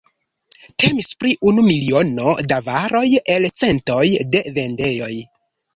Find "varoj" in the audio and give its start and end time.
2.73-3.05